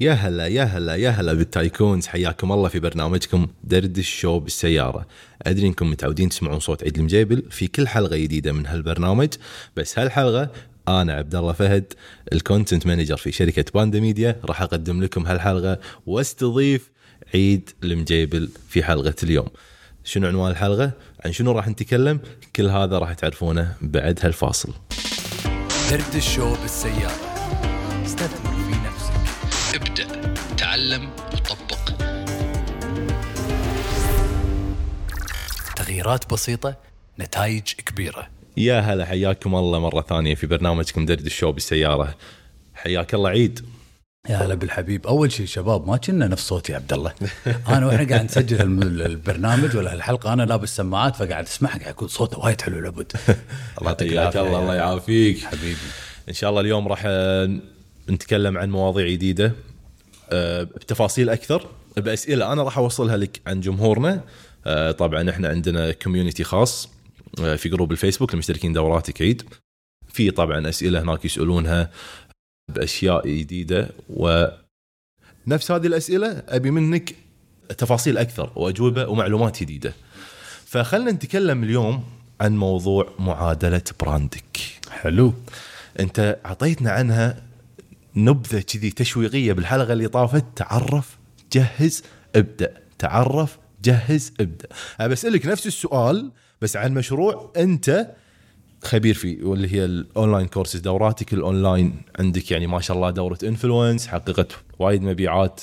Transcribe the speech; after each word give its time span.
يا 0.00 0.12
هلا 0.12 0.46
يا 0.46 0.62
هلا 0.62 0.94
يا 0.96 1.10
هلا 1.10 1.32
بال 1.32 1.48
tycoons 1.48 2.06
حياكم 2.06 2.52
الله 2.52 2.68
في 2.68 2.80
برنامجكم 2.80 3.46
درد 3.64 3.98
الشو 3.98 4.38
بالسيارة. 4.38 5.06
أدري 5.42 5.66
إنكم 5.66 5.90
متعودين 5.90 6.28
تسمعون 6.28 6.60
صوت 6.60 6.84
عيد 6.84 6.98
المجيبل 6.98 7.42
في 7.50 7.66
كل 7.66 7.88
حلقة 7.88 8.16
جديدة 8.16 8.52
من 8.52 8.66
هالبرنامج 8.66 9.28
بس 9.76 9.98
هالحلقة 9.98 10.50
أنا 10.88 11.12
عبد 11.12 11.34
الله 11.34 11.52
فهد 11.52 11.92
ال 12.32 12.39
content 12.39 12.86
manager 12.86 13.16
في 13.16 13.32
شركة 13.32 13.64
باندا 13.74 14.00
ميديا 14.00 14.36
راح 14.44 14.62
أقدم 14.62 15.02
لكم 15.02 15.26
هالحلقة 15.26 15.78
واستضيف 16.06 16.90
عيد 17.34 17.70
المجيبل 17.82 18.50
في 18.68 18.82
حلقة 18.82 19.14
اليوم. 19.22 19.48
شنو 20.04 20.28
عنوان 20.28 20.50
الحلقة؟ 20.50 20.92
عن 21.24 21.32
شنو 21.32 21.52
راح 21.52 21.68
نتكلم؟ 21.68 22.20
كل 22.56 22.66
هذا 22.66 22.98
راح 22.98 23.12
تعرفونه 23.12 23.74
بعد 23.80 24.18
هالفاصل. 24.22 24.72
درد 25.90 26.14
الشو 26.14 26.54
بالسيارة. 26.54 27.29
ابدأ 30.02 30.34
تعلم 30.56 31.10
وطبق 31.32 31.78
تغييرات 35.76 36.32
بسيطة 36.32 36.76
نتائج 37.20 37.62
كبيرة. 37.62 38.28
يا 38.56 38.80
هلا 38.80 39.04
حياكم 39.04 39.54
الله 39.54 39.78
مرة 39.78 40.00
ثانية 40.00 40.34
في 40.34 40.46
برنامجكم 40.46 41.06
درد 41.06 41.26
الشو 41.26 41.52
بالسيارة. 41.52 42.14
حياك 42.74 43.14
الله 43.14 43.30
عيد. 43.30 43.60
يا 44.28 44.36
هلا 44.36 44.54
بالحبيب. 44.54 45.06
أول 45.06 45.32
شيء 45.32 45.46
شباب 45.46 45.88
ما 45.88 45.96
كنا 45.96 46.26
نفس 46.26 46.48
صوتي 46.48 46.72
يا 46.72 46.76
عبد 46.76 46.92
الله. 46.92 47.12
أنا 47.68 47.86
وإحنا 47.86 48.08
قاعد 48.08 48.24
نسجل 48.24 48.60
البرنامج 49.06 49.76
ولا 49.76 49.92
الحلقة 49.94 50.32
أنا 50.32 50.42
لابس 50.42 50.76
سماعات 50.76 51.16
فقاعد 51.16 51.44
أسمعها 51.44 51.78
قاعد 51.78 51.94
أقول 51.94 52.10
صوته 52.10 52.38
وايد 52.38 52.60
حلو 52.60 52.78
العبد 52.78 53.12
الله 53.80 53.96
يعطيك 54.00 54.36
الله 54.36 54.60
الله 54.60 54.74
يعافيك. 54.74 55.44
حبيبي. 55.44 55.76
إن 56.28 56.34
شاء 56.34 56.50
الله 56.50 56.60
اليوم 56.60 56.88
راح 56.88 57.02
آه، 57.06 57.58
نتكلم 58.10 58.58
عن 58.58 58.70
مواضيع 58.70 59.08
جديدة. 59.08 59.52
بتفاصيل 60.32 61.30
أكثر. 61.30 61.66
باسئله 61.96 62.52
أنا 62.52 62.62
راح 62.62 62.78
أوصلها 62.78 63.16
لك 63.16 63.40
عن 63.46 63.60
جمهورنا. 63.60 64.24
آه، 64.66 64.90
طبعا 64.90 65.30
إحنا 65.30 65.48
عندنا 65.48 65.92
community 65.92 66.44
خاص 66.44 66.88
آه، 67.40 67.56
في 67.56 67.68
group 67.68 67.92
الفيسبوك 67.92 68.34
لمشتركين 68.34 68.72
دوراتك 68.72 69.22
عيد 69.22 69.42
في 70.08 70.30
طبعا 70.30 70.68
أسئلة 70.68 71.02
هناك 71.02 71.24
يسألونها 71.24 71.90
بأشياء 72.74 73.28
جديدة. 73.28 73.88
ونفس 74.10 75.70
هذه 75.70 75.86
الأسئلة 75.86 76.42
أبي 76.48 76.70
منك 76.70 77.14
تفاصيل 77.78 78.18
أكثر 78.18 78.52
وأجوبة 78.56 79.08
ومعلومات 79.08 79.60
جديدة. 79.60 79.94
فخلنا 80.66 81.10
نتكلم 81.10 81.64
اليوم 81.64 82.04
عن 82.40 82.56
موضوع 82.56 83.12
معادلة 83.18 83.82
براندك. 84.00 84.58
حلو. 84.90 85.34
أنت 86.00 86.38
أعطيتنا 86.46 86.90
عنها 86.90 87.42
نبذة 88.16 88.60
كذي 88.60 88.90
تشويقية 88.90 89.52
بالحلقة 89.52 89.92
اللي 89.92 90.08
طافت. 90.08 90.44
تعرف 90.56 91.18
جهز 91.52 92.02
ابدأ. 92.36 92.74
تعرف 92.98 93.58
جهز 93.84 94.32
ابدأ. 94.40 94.68
بسالك 95.00 95.46
نفس 95.46 95.66
السؤال 95.66 96.30
بس 96.62 96.76
عن 96.76 96.94
مشروع 96.94 97.52
أنت 97.56 98.10
خبير 98.82 99.14
فيه 99.14 99.44
واللي 99.44 99.72
هي 99.74 99.84
ال 99.84 99.93
online 99.93 100.46
courses 100.46 100.80
دوراتك 100.80 101.32
الاونلاين 101.34 102.02
عندك 102.18 102.50
يعني 102.50 102.66
ما 102.66 102.80
شاء 102.80 102.96
الله 102.96 103.10
دورة 103.10 103.38
influence 103.44 104.06
حققت 104.06 104.52
وايد 104.78 105.02
مبيعات 105.02 105.60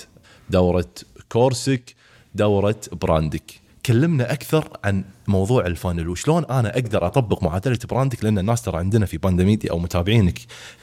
دورة 0.50 0.90
كورسك 1.30 1.96
دورة 2.36 2.82
براندك 2.92 3.52
كلمنا 3.88 4.34
أكثر 4.34 4.78
عن 4.84 5.04
موضوع 5.28 5.66
الفانل 5.66 6.10
وشلون 6.10 6.46
أنا 6.46 6.78
أقدر 6.78 7.08
أطبق 7.08 7.44
معادلة 7.44 7.80
براندك؟ 7.90 8.24
لأن 8.24 8.40
الناس 8.40 8.62
ترى 8.62 8.78
عندنا 8.78 9.06
في 9.06 9.18
باندا 9.18 9.44
ميديا 9.44 9.72
أو 9.72 9.80
متابعينك 9.80 10.40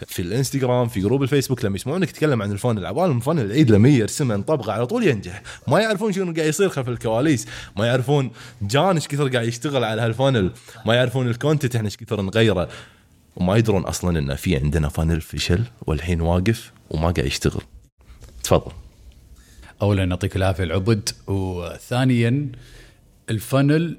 في 0.06 0.22
الإنستغرام 0.22 0.88
في 0.88 1.00
group 1.00 1.22
الفيسبوك 1.22 1.64
لما 1.64 1.76
يسمعونك 1.76 2.10
تتكلم 2.10 2.42
عن 2.42 2.52
ال 2.52 2.57
funnel 2.57 2.86
عبالهم 2.86 3.20
funnel 3.20 3.44
العيد 3.44 3.70
لما 3.70 3.88
يرسمه 3.88 4.36
نطبقه 4.36 4.72
على 4.72 4.86
طول 4.86 5.06
ينجح. 5.06 5.42
ما 5.68 5.80
يعرفون 5.80 6.12
شنو 6.12 6.32
قاعد 6.32 6.48
يصير 6.48 6.68
خلف 6.68 6.88
الكواليس. 6.88 7.46
ما 7.76 7.86
يعرفون 7.86 8.30
جم 8.62 8.94
إيش 8.94 9.08
كثر 9.08 9.28
قاعد 9.28 9.48
يشتغل 9.48 9.84
على 9.84 10.02
هال 10.02 10.13
funnel. 10.13 10.50
ما 10.86 10.94
يعرفون 10.94 11.28
ال 11.28 11.34
content 11.34 11.76
إحنا 11.76 11.86
إيش 11.86 11.96
كثر 11.96 12.22
نغيره. 12.22 12.68
وما 13.36 13.56
يدرون 13.56 13.82
أصلا 13.82 14.18
إن 14.18 14.34
في 14.34 14.56
عندنا 14.56 14.88
funnel 14.88 15.20
فشل 15.20 15.62
والحين 15.86 16.20
واقف 16.20 16.72
وما 16.90 17.10
قاعد 17.10 17.26
يشتغل. 17.26 17.62
تفضل. 18.42 18.72
اولا 19.82 20.04
يعطيك 20.04 20.36
العافية 20.36 20.64
العبد 20.64 21.08
وثانيا 21.26 22.48
الفنل 23.30 23.96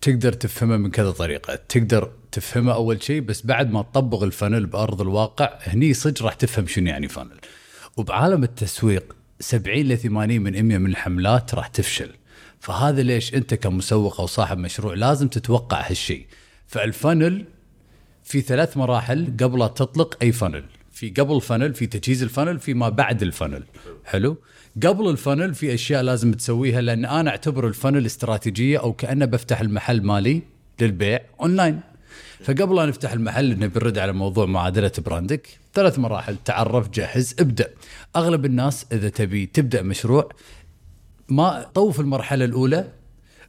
تقدر 0.00 0.32
تفهمه 0.32 0.76
من 0.76 0.90
كذا 0.90 1.10
طريقة. 1.10 1.54
تقدر 1.54 2.10
تفهمه 2.32 2.72
أول 2.74 3.02
شيء 3.02 3.20
بس 3.20 3.46
بعد 3.46 3.70
ما 3.70 3.82
تطبق 3.82 4.22
الفنل 4.22 4.66
بأرض 4.66 5.00
الواقع 5.00 5.58
هني 5.62 5.94
صدق 5.94 6.22
راح 6.22 6.34
تفهم 6.34 6.66
شنو 6.66 6.86
يعني 6.86 7.08
فنل 7.08 7.40
وبعالم 7.96 8.44
التسويق 8.44 9.16
70 9.40 9.78
ل 9.78 9.98
80 9.98 10.40
من 10.40 10.62
100 10.62 10.78
من 10.78 10.90
الحملات 10.90 11.54
راح 11.54 11.66
تفشل. 11.66 12.10
فهذا 12.60 13.02
ليش 13.02 13.34
أنت 13.34 13.54
كمسوق 13.54 14.20
أو 14.20 14.26
صاحب 14.26 14.58
مشروع 14.58 14.94
لازم 14.94 15.28
تتوقع 15.28 15.90
هالشيء. 15.90 16.26
فالفنل 16.66 17.44
في 18.24 18.40
ثلاث 18.40 18.76
مراحل 18.76 19.36
قبل 19.40 19.68
تطلق 19.68 20.18
أي 20.22 20.32
فنل 20.32 20.64
في 20.92 21.10
قبل 21.10 21.36
ال 21.36 21.41
funnel 21.41 21.74
في 21.74 21.86
تجهيز 21.86 22.22
ال 22.22 22.27
funnel 22.27 22.58
في 22.58 22.74
ما 22.74 22.88
بعد 22.88 23.22
ال 23.22 23.28
funnel 23.28 23.64
حلو؟ 24.04 24.36
قبل 24.86 25.08
ال 25.08 25.15
funnel 25.15 25.54
في 25.54 25.74
أشياء 25.74 26.02
لازم 26.02 26.32
تسويها 26.32 26.80
لأن 26.80 27.04
أنا 27.04 27.30
أعتبر 27.30 27.66
ال 27.66 27.72
funnel 27.72 28.06
استراتيجية 28.06 28.78
أو 28.78 28.92
كأنه 28.92 29.24
بفتح 29.24 29.60
المحل 29.60 30.02
مالي 30.02 30.42
للبيع 30.80 31.20
اونلاين 31.40 31.80
فقبل 32.44 32.76
لا 32.76 32.86
نفتح 32.86 33.12
المحل 33.12 33.58
نبي 33.58 33.80
نرد 33.80 33.98
على 33.98 34.12
موضوع 34.12 34.46
معادلة 34.46 34.92
براندك. 34.98 35.48
ثلاث 35.74 35.98
مراحل. 35.98 36.36
تعرف 36.44 36.88
جهز 36.88 37.34
ابدأ. 37.40 37.70
أغلب 38.16 38.44
الناس 38.44 38.86
إذا 38.92 39.08
تبي 39.08 39.46
تبدأ 39.46 39.82
مشروع 39.82 40.28
تطوف 41.28 42.00
المرحلة 42.00 42.44
الأولى 42.44 42.92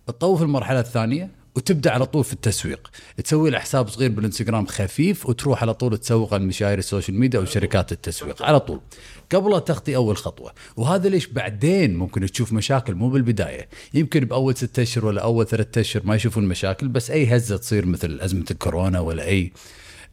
تطوف 0.07 0.41
المرحلة 0.41 0.79
الثانية 0.79 1.29
وتبدأ 1.55 1.91
على 1.91 2.05
طول 2.05 2.23
في 2.23 2.33
التسويق. 2.33 2.91
تسوي 3.23 3.49
له 3.49 3.59
حساب 3.59 3.87
صغير 3.89 4.11
بالانستغرام 4.11 4.65
خفيف 4.65 5.29
وتروح 5.29 5.61
على 5.61 5.73
طول 5.73 5.97
تسوق 5.97 6.33
عن 6.33 6.47
مشاهير 6.47 6.77
السوشيال 6.77 7.19
ميديا 7.19 7.39
أو 7.39 7.45
شركات 7.45 7.91
التسويق 7.91 8.43
على 8.43 8.59
طول. 8.59 8.79
قبل 9.31 9.51
لا 9.51 9.59
تخطي 9.59 9.95
أول 9.95 10.17
خطوة. 10.17 10.53
وهذا 10.75 11.09
ليش 11.09 11.27
بعدين 11.27 11.95
ممكن 11.97 12.25
تشوف 12.25 12.53
مشاكل 12.53 12.95
مو 12.95 13.09
بالبداية. 13.09 13.69
يمكن 13.93 14.19
بأول 14.19 14.57
ستة 14.57 14.83
أشهر 14.83 15.05
ولا 15.05 15.21
أول 15.21 15.47
ثلاثة 15.47 15.81
أشهر 15.81 16.03
ما 16.05 16.15
يشوفون 16.15 16.45
مشاكل 16.45 16.87
بس 16.87 17.11
أي 17.11 17.35
هزة 17.35 17.57
تصير 17.57 17.85
مثل 17.85 18.19
أزمة 18.21 18.45
الكورونا 18.51 18.99
ولا 18.99 19.25
أي 19.25 19.51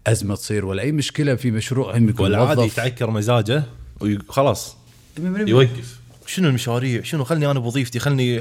أزمة 0.07 0.35
تصير 0.35 0.65
ولا 0.65 0.83
أي 0.83 0.93
مشكلة 0.93 1.35
في 1.35 1.51
مشروع 1.51 1.97
هم 1.97 2.09
يكون 2.09 2.25
والعادي 2.25 2.61
موظف. 2.61 2.73
يتعكر 2.73 3.11
مزاجه 3.11 3.63
وخلاص 4.01 4.77
يوقف. 5.19 5.99
شنو 6.27 6.49
المشاريع؟ 6.49 7.03
شنو؟ 7.03 7.25
خلني 7.25 7.51
أنا 7.51 7.61
بوظيفتي 7.61 7.99
خلني 7.99 8.39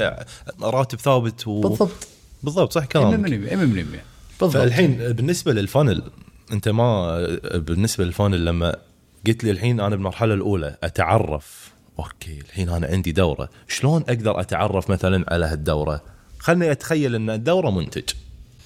راتب 0.62 1.00
ثابت 1.00 1.47
و... 1.47 1.62
بالضبط. 1.62 2.07
بالضبط 2.44 2.74
صح 2.74 2.84
100% 2.84 2.88
كلامك 2.88 3.30
100% 3.30 4.00
بالضبط. 4.40 4.58
فالحين 4.58 4.98
بالنسبة 4.98 5.53
لل 5.53 5.66
funnel 5.66 6.03
أنت 6.52 6.70
ما 6.70 7.18
بالنسبة 7.53 8.03
لل 8.03 8.14
funnel 8.14 8.45
لما 8.46 8.75
قلت 9.28 9.44
لي 9.44 9.52
الحين 9.52 9.80
أنا 9.80 9.96
بالمرحلة 9.96 10.34
الأولى 10.34 10.78
أتعرف 10.84 11.72
أوكي 12.00 12.40
الحين 12.40 12.70
أنا 12.70 12.88
عندي 12.88 13.12
دورة 13.12 13.50
شلون 13.68 14.02
أقدر 14.02 14.40
أتعرف 14.42 14.90
مثلا 14.90 15.34
على 15.34 15.46
هالدورة؟ 15.46 16.02
خلني 16.40 16.72
أتخيل 16.72 17.16
إن 17.16 17.30
الدورة 17.30 17.70
منتج. 17.70 18.03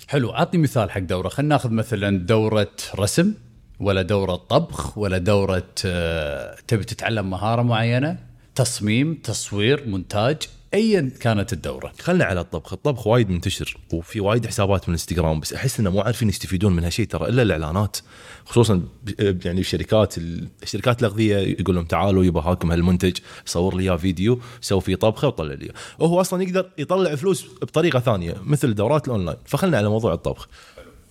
حلو 0.08 0.32
عطني 0.32 0.62
مثال 0.62 0.92
حق 0.92 1.00
دورة. 1.00 1.30
خلينا 1.30 1.56
ناخذ 1.56 1.70
مثلا 1.70 2.20
دورة 2.20 2.72
رسم 2.96 3.34
ولا 3.80 4.02
دورة 4.02 4.36
طبخ 4.36 4.98
ولا 4.98 5.18
دورة 5.18 5.68
آه، 5.86 6.56
تبي 6.68 6.84
تتعلم 6.84 7.30
مهارة 7.30 7.62
معينة؟ 7.62 8.18
تصميم 8.56 9.14
تصوير 9.14 9.88
مونتاج. 9.88 10.38
ايا 10.74 11.12
كانت 11.20 11.54
الدورة. 11.54 11.92
خلنا 12.00 12.26
على 12.26 12.40
الطبخ. 12.40 12.74
الطبخ 12.74 13.08
وايد 13.08 13.30
منتشر 13.30 13.78
وفي 13.94 14.20
وايد 14.20 14.48
حسابات 14.48 14.82
من 14.82 14.96
الانستغرام 14.96 15.40
بس 15.40 15.54
أحس 15.54 15.80
إنه 15.80 15.90
مو 15.90 16.02
عارفين 16.02 16.30
يستفيدون 16.30 16.74
من 16.74 16.84
هالشيء 16.84 17.08
ترى 17.08 17.30
إلا 17.30 17.42
الإعلانات 17.42 17.98
خصوصا 18.46 18.82
يعني 19.20 19.60
الشركات 19.60 20.18
الشركات 20.64 21.00
الأغذية 21.02 21.38
يقول 21.38 21.76
لهم 21.76 21.86
تعالوا 21.86 22.24
يبا 22.24 22.42
هاكم 22.42 22.72
هالمنتج 22.72 23.18
صور 23.46 23.76
لي 23.76 23.98
فيديو 23.98 24.40
سوي 24.62 24.82
فيه 24.82 24.96
طبخة 24.96 25.28
وطلع 25.28 25.54
لي. 25.54 25.72
وهو 26.00 26.22
أصلا 26.22 26.44
يقدر 26.44 26.70
يطلع 26.78 27.16
فلوس 27.16 27.46
بطريقة 27.62 28.00
ثانية 28.00 28.36
مثل 28.44 28.68
الدورات 28.68 29.08
الأونلاين. 29.08 29.38
فخلنا 29.46 29.78
على 29.78 29.90
موضوع 29.90 30.14
الطبخ. 30.14 30.50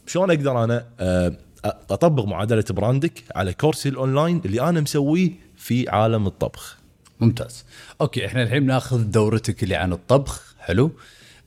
شلون 0.06 0.30
أقدر 0.30 0.64
أنا 0.64 0.86
آه، 1.00 1.36
أطبق 1.64 2.24
معادلة 2.24 2.64
براندك 2.70 3.24
على 3.34 3.52
course 3.52 3.88
ي 3.88 3.95
ال 3.95 4.01
online 4.01 4.40
اللي 4.44 4.60
أنا 4.60 4.80
مسويه 4.80 5.30
في 5.56 5.88
عالم 5.88 6.26
الطبخ؟ 6.26 6.79
ممتاز. 7.20 7.64
أوكي 8.00 8.26
إحنا 8.26 8.42
الحين 8.42 8.64
بناخذ 8.64 9.02
دورتك 9.02 9.62
اللي 9.62 9.74
عن 9.74 9.92
الطبخ. 9.92 10.54
حلو. 10.58 10.92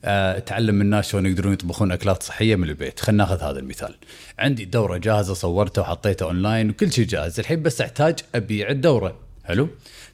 آه، 0.04 0.38
تعلم 0.38 0.80
الناس 0.80 1.08
شلون 1.08 1.26
يقدرون 1.26 1.52
يطبخون 1.52 1.92
أكلات 1.92 2.22
صحية 2.22 2.56
من 2.56 2.68
البيت. 2.68 3.00
خلينا 3.00 3.24
ناخذ 3.24 3.42
هذا 3.42 3.58
المثال. 3.58 3.94
عندي 4.38 4.64
دورة 4.64 4.96
جاهزة 4.96 5.34
صورتها 5.34 5.82
وحطيتها 5.82 6.26
أونلاين 6.26 6.70
وكل 6.70 6.92
شيء 6.92 7.06
جاهز. 7.06 7.40
الحين 7.40 7.62
بس 7.62 7.80
أحتاج 7.80 8.18
أبيع 8.34 8.68
الدورة. 8.68 9.16
حلو. 9.44 9.68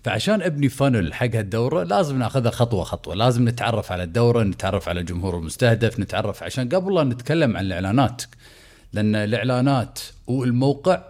فعشان 0.04 0.42
أبني 0.42 0.68
funnel 0.68 1.14
حق 1.14 1.34
هالدورة 1.34 1.82
لازم 1.82 2.18
ناخذها 2.18 2.50
خطوة 2.50 2.84
خطوة. 2.84 3.14
لازم 3.14 3.48
نتعرف 3.48 3.92
على 3.92 4.02
الدورة 4.02 4.42
نتعرف 4.42 4.88
على 4.88 5.00
الجمهور 5.00 5.38
المستهدف 5.38 6.00
نتعرف 6.00 6.42
عشان 6.42 6.68
قبل 6.68 6.94
لا 6.94 7.04
نتكلم 7.04 7.56
عن 7.56 7.64
الإعلانات. 7.66 8.22
لأن 8.92 9.14
الإعلانات 9.14 9.98
والموقع 10.26 11.02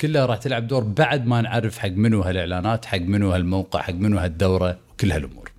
كلها 0.00 0.26
راح 0.26 0.38
تلعب 0.38 0.66
دور 0.66 0.84
بعد 0.84 1.26
ما 1.26 1.40
نعرف 1.40 1.78
حق 1.78 1.88
منو 1.88 2.20
هالاعلانات 2.20 2.84
حق 2.84 2.98
منو 2.98 3.30
هالموقع 3.30 3.82
حق 3.82 3.94
منو 3.94 4.18
هالدورة 4.18 4.78
وكل 4.92 5.12
هالأمور. 5.12 5.52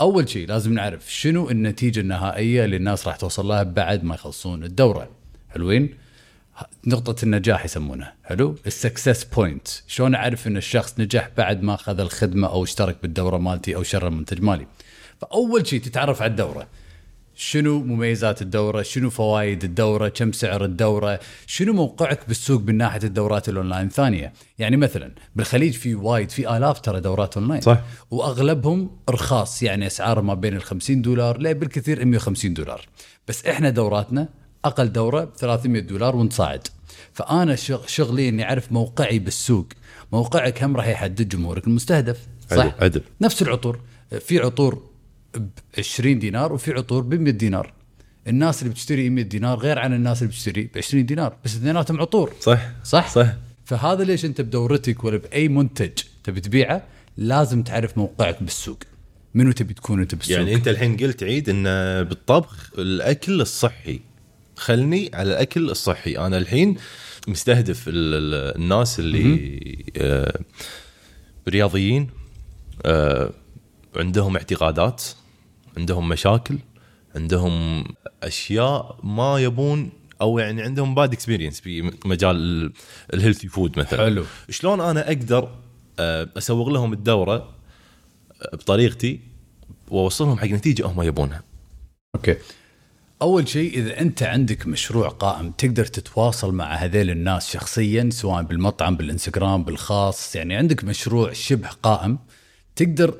أول 0.00 0.28
شيء 0.28 0.48
لازم 0.48 0.72
نعرف 0.72 1.12
شنو 1.12 1.50
النتيجة 1.50 2.00
النهائية 2.00 2.64
اللي 2.64 2.76
الناس 2.76 3.06
راح 3.06 3.16
توصل 3.16 3.46
لها 3.46 3.62
بعد 3.62 4.04
ما 4.04 4.14
يخلصون 4.14 4.64
الدورة. 4.64 5.08
حلوين؟ 5.50 5.94
نقطة 6.86 7.24
النجاح 7.24 7.64
يسمونها. 7.64 8.14
حلو؟ 8.24 8.56
ال 8.66 8.73
success 8.73 9.24
point. 9.24 9.68
شلون 9.86 10.14
اعرف 10.14 10.46
إن 10.46 10.56
الشخص 10.56 11.00
نجح 11.00 11.30
بعد 11.36 11.62
ما 11.62 11.74
أخذ 11.74 12.00
الخدمة 12.00 12.48
أو 12.48 12.64
اشترك 12.64 12.96
بالدورة 13.02 13.38
مالتي 13.38 13.76
أو 13.76 13.82
شرى 13.82 14.10
منتج 14.10 14.42
مالي؟ 14.42 14.66
فأول 15.20 15.66
شيء 15.66 15.80
تتعرف 15.80 16.22
على 16.22 16.30
الدورة. 16.30 16.66
شنو 17.36 17.78
مميزات 17.78 18.42
الدورة؟ 18.42 18.82
شنو 18.82 19.10
فوائد 19.10 19.64
الدورة؟ 19.64 20.08
كم 20.08 20.32
سعر 20.32 20.64
الدورة؟ 20.64 21.20
شنو 21.46 21.72
موقعك 21.72 22.28
بالسوق 22.28 22.62
من 22.62 22.76
ناحية 22.76 23.00
الدورات 23.04 23.48
الأونلاين؟ 23.48 23.88
ثانية 23.88 24.32
يعني 24.58 24.76
مثلا 24.76 25.12
بالخليج 25.36 25.72
في 25.72 25.94
وايد 25.94 26.30
في 26.30 26.56
آلاف 26.56 26.80
ترى 26.80 27.00
دورات 27.00 27.36
أونلاين. 27.36 27.60
صح. 27.60 27.80
وأغلبهم 28.10 28.90
رخاص 29.10 29.62
يعني 29.62 29.86
أسعار 29.86 30.20
ما 30.22 30.34
بين 30.34 30.56
ال 30.56 30.62
50 30.62 31.02
دولار 31.02 31.38
لا 31.38 31.52
بالكثير 31.52 32.04
150 32.04 32.54
دولار. 32.54 32.86
بس 33.28 33.46
إحنا 33.46 33.70
دوراتنا 33.70 34.28
أقل 34.64 34.92
دورة 34.92 35.24
ب 35.24 35.36
300 35.36 35.80
دولار 35.82 36.16
ونصاعد. 36.16 36.66
فأنا 37.12 37.56
شغ- 37.56 37.86
شغلي 37.86 38.28
إني 38.28 38.44
أعرف 38.44 38.72
موقعي 38.72 39.18
بالسوق. 39.18 39.66
موقعك 40.12 40.62
هم 40.62 40.76
راح 40.76 40.86
يحدد 40.88 41.28
جمهورك 41.28 41.66
المستهدف. 41.66 42.18
صح؟ 42.50 42.56
عدل- 42.58 42.72
عدل. 42.80 43.02
نفس 43.20 43.42
العطور. 43.42 43.78
في 44.20 44.38
عطور 44.38 44.82
ب 45.38 45.48
20 45.78 46.18
دينار 46.18 46.52
وفي 46.52 46.72
عطور 46.72 47.02
ب 47.02 47.14
100 47.14 47.32
دينار. 47.32 47.72
الناس 48.28 48.62
اللي 48.62 48.72
بتشتري 48.72 49.10
100 49.10 49.24
دينار 49.24 49.58
غير 49.58 49.78
عن 49.78 49.92
الناس 49.92 50.22
اللي 50.22 50.28
بتشتري 50.32 50.62
ب 50.62 50.78
20 50.78 51.06
دينار 51.06 51.36
بس 51.44 51.56
اثنيناتهم 51.56 52.00
عطور. 52.00 52.32
صح. 52.40 52.68
صح؟ 52.84 53.08
صح. 53.08 53.34
فهذا 53.64 54.04
ليش 54.04 54.24
انت 54.24 54.40
بدورتك 54.40 55.04
ولا 55.04 55.16
بأي 55.16 55.48
منتج 55.48 55.90
تبي 56.24 56.40
تبيعه 56.40 56.82
لازم 57.16 57.62
تعرف 57.62 57.98
موقعك 57.98 58.42
بالسوق. 58.42 58.78
منو 59.34 59.52
تبي 59.52 59.74
تكون 59.74 60.00
انت 60.00 60.14
بالسوق؟ 60.14 60.36
يعني 60.38 60.54
انت 60.54 60.68
الحين 60.68 60.96
قلت 60.96 61.22
عيد 61.22 61.48
إن 61.48 61.62
بالطبخ 62.04 62.70
الأكل 62.78 63.40
الصحي. 63.40 64.00
خلني 64.56 65.10
على 65.14 65.32
الأكل 65.32 65.70
الصحي. 65.70 66.16
أنا 66.18 66.38
الحين 66.38 66.76
مستهدف 67.28 67.88
ال- 67.88 67.94
ال- 67.94 68.56
الناس 68.62 68.98
اللي 69.00 69.58
آه 69.96 70.40
رياضيين 71.48 72.10
آه 72.86 73.30
عندهم 73.96 74.36
اعتقادات. 74.36 75.02
عندهم 75.76 76.08
مشاكل 76.08 76.58
عندهم 77.16 77.84
أشياء 78.22 78.98
ما 79.02 79.38
يبون 79.38 79.90
أو 80.20 80.38
يعني 80.38 80.62
عندهم 80.62 80.94
bad 80.94 81.12
experience 81.12 81.60
في 81.60 81.92
مجال 82.04 82.72
ال 83.14 83.18
healthy 83.18 83.48
food 83.48 83.78
مثلا. 83.78 84.04
حلو. 84.04 84.24
شلون 84.50 84.80
أنا 84.80 85.06
أقدر 85.06 85.48
آه، 85.98 86.28
أسوق 86.38 86.68
لهم 86.68 86.92
الدورة 86.92 87.34
آه، 87.34 88.56
بطريقتي 88.56 89.20
وأوصلهم 89.90 90.38
حق 90.38 90.46
نتيجة 90.46 90.86
هم 90.86 91.02
يبونها. 91.02 91.42
أوكي. 92.14 92.36
أول 93.22 93.48
شيء 93.48 93.78
إذا 93.78 94.00
أنت 94.00 94.22
عندك 94.22 94.66
مشروع 94.66 95.08
قائم 95.08 95.50
تقدر 95.50 95.84
تتواصل 95.84 96.54
مع 96.54 96.74
هذيل 96.74 97.10
الناس 97.10 97.52
شخصيا 97.52 98.08
سواء 98.12 98.42
بالمطعم 98.42 98.96
بالإنستغرام 98.96 99.64
بالخاص 99.64 100.36
يعني 100.36 100.56
عندك 100.56 100.84
مشروع 100.84 101.32
شبه 101.32 101.68
قائم 101.68 102.18
تقدر 102.76 103.14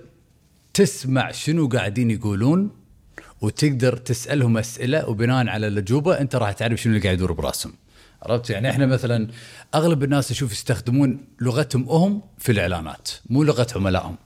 تسمع 0.75 1.31
شنو 1.31 1.69
قاعدين 1.69 2.11
يقولون 2.11 2.71
وتقدر 3.41 3.97
تسألهم 3.97 4.59
أسئلة 4.59 5.09
وبناء 5.09 5.49
على 5.49 5.67
الأجوبة 5.67 6.21
أنت 6.21 6.37
راح 6.37 6.53
تعرف 6.53 6.83
شنو 6.83 6.93
اللي 6.93 7.05
قاعد 7.05 7.17
يدور 7.17 7.33
براسهم. 7.33 7.73
عرفت؟ 8.23 8.51
يعني 8.51 8.71
إحنا 8.71 8.87
مثلا 8.87 9.29
أغلب 9.75 10.05
الناس 10.05 10.31
أشوف 10.31 10.53
يستخدمون 10.53 11.25
لغتهم 11.41 11.89
هم 11.89 12.23
في 12.39 12.53
الإعلانات 12.53 13.09
مو 13.31 13.43
لغه 13.43 13.67
عملائهم 13.77 14.17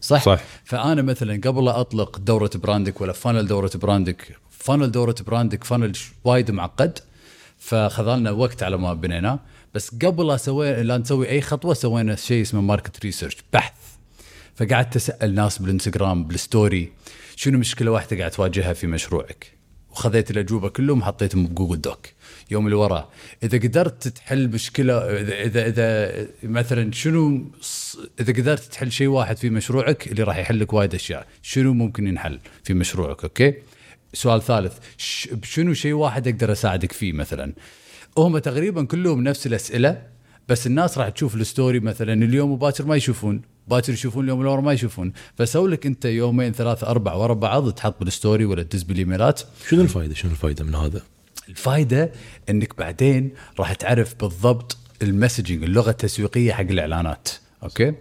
صح؟ 0.00 0.24
صح. 0.24 0.40
فأنا 0.64 1.02
مثلا 1.02 1.40
قبل 1.44 1.64
لا 1.64 1.80
أطلق 1.80 2.18
دورة 2.18 2.50
براندك 2.54 3.00
ولا 3.00 3.12
funnel 3.12 3.46
دورة 3.46 3.70
براندك 3.74 4.36
funnel 4.50 4.90
دورة 4.90 5.16
براندك 5.26 5.64
funnel 5.64 5.92
وايد 6.24 6.50
معقد 6.50 6.98
فخذالنا 7.58 8.30
وقت 8.30 8.62
على 8.62 8.76
ما 8.76 8.94
بنيناه. 8.94 9.40
بس 9.74 9.94
قبل 9.94 10.26
لا 10.26 10.36
سوي 10.36 10.82
لا 10.82 10.98
نسوي 10.98 11.28
أي 11.28 11.40
خطوة 11.40 11.74
سوينا 11.74 12.16
شيء 12.16 12.42
اسمه 12.42 12.60
market 12.60 13.04
research 13.04 13.36
بحث. 13.52 13.95
فقعدت 14.56 14.96
أسأل 14.96 15.34
ناس 15.34 15.58
بالإنستغرام 15.58 16.24
بال 16.24 16.43
story 16.43 16.92
شنو 17.36 17.58
مشكلة 17.58 17.90
واحدة 17.90 18.18
قاعد 18.18 18.30
تواجهها 18.30 18.72
في 18.72 18.86
مشروعك؟ 18.86 19.56
وخذيت 19.90 20.30
الأجوبة 20.30 20.68
كلهم 20.68 21.02
حطيتهم 21.02 21.46
ب 21.46 21.51
Google 21.51 21.80
Doc 21.80 22.06
يوم 22.50 22.66
اللي 22.66 22.76
وراه. 22.76 23.08
إذا 23.42 23.58
قدرت 23.58 24.08
تحل 24.08 24.48
مشكلة 24.48 24.94
إذا 24.94 25.34
إذا, 25.42 25.66
إذا 25.66 26.28
مثلا 26.42 26.92
شنو 26.92 27.50
إذا 28.20 28.32
قدرت 28.32 28.62
تحل 28.62 28.92
شيء 28.92 29.08
واحد 29.08 29.36
في 29.36 29.50
مشروعك 29.50 30.06
اللي 30.06 30.22
راح 30.22 30.36
يحل 30.36 30.60
لك 30.60 30.72
وايد 30.72 30.94
أشياء 30.94 31.26
شنو 31.42 31.74
ممكن 31.74 32.06
ينحل 32.06 32.38
في 32.64 32.74
مشروعك؟ 32.74 33.22
أوكي؟ 33.22 33.54
سؤال 34.14 34.42
ثالث 34.42 34.78
شنو 35.42 35.74
شيء 35.74 35.92
واحد 35.92 36.28
أقدر 36.28 36.52
أساعدك 36.52 36.92
فيه 36.92 37.12
مثلا؟ 37.12 37.52
هم 38.18 38.38
تقريبا 38.38 38.84
كلهم 38.84 39.24
نفس 39.24 39.46
الأسئلة 39.46 40.02
بس 40.48 40.66
الناس 40.66 40.98
راح 40.98 41.08
تشوف 41.08 41.34
ال 41.34 41.42
story 41.42 41.80
مثلا 41.80 42.12
اليوم 42.12 42.50
وباكر 42.50 42.84
ما 42.84 42.96
يشوفون 42.96 43.42
باكر 43.68 43.92
يشوفون 43.92 44.24
اليوم 44.24 44.40
ورا 44.40 44.60
ما 44.60 44.72
يشوفون. 44.72 45.12
فسوي 45.38 45.70
لك 45.70 45.86
أنت 45.86 46.04
يومين 46.04 46.52
ثلاثة 46.52 46.86
أربعة 46.86 47.18
ورا 47.18 47.34
بعض 47.34 47.72
تحط 47.72 48.00
بال 48.00 48.13
story 48.13 48.44
ولا 48.44 48.62
تدز 48.62 48.82
بالإيميلات. 48.82 49.42
شنو 49.68 49.80
الفائده 49.80 50.14
شنو 50.14 50.30
الفائده 50.30 50.64
من 50.64 50.74
هذا؟ 50.74 51.02
الفائده 51.48 52.12
إنك 52.50 52.78
بعدين 52.78 53.30
راح 53.58 53.72
تعرف 53.72 54.14
بالضبط 54.14 54.76
ال 55.02 55.08
messaging 55.08 55.62
اللغة 55.62 55.90
التسويقية 55.90 56.52
حق 56.52 56.60
الإعلانات. 56.60 57.28
أوكي؟ 57.62 57.94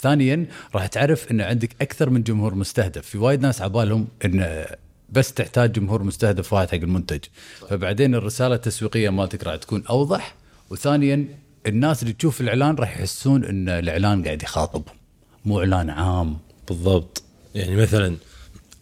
ثانيا 0.00 0.46
راح 0.74 0.86
تعرف 0.86 1.30
إن 1.30 1.40
عندك 1.40 1.76
أكثر 1.80 2.10
من 2.10 2.22
جمهور 2.22 2.54
مستهدف. 2.54 3.06
في 3.06 3.18
وايد 3.18 3.40
ناس 3.40 3.62
عبالهم 3.62 4.08
إن 4.24 4.64
بس 5.08 5.32
تحتاج 5.32 5.72
جمهور 5.72 6.02
مستهدف 6.02 6.52
واحد 6.52 6.68
حق 6.68 6.74
المنتج. 6.74 7.20
فبعدين 7.68 8.14
الرسالة 8.14 8.54
التسويقية 8.54 9.10
مالتك 9.10 9.44
راح 9.44 9.56
تكون 9.56 9.86
أوضح. 9.86 10.34
وثانيا 10.70 11.28
الناس 11.66 12.02
اللي 12.02 12.12
تشوف 12.12 12.40
الإعلان 12.40 12.74
راح 12.74 12.98
يحسون 12.98 13.44
إن 13.44 13.68
الإعلان 13.68 14.24
قاعد 14.24 14.42
يخاطبهم 14.42 14.96
مو 15.44 15.60
إعلان 15.60 15.90
عام. 15.90 16.38
بالضبط. 16.68 17.22
يعني 17.54 17.76
مثلا 17.76 18.16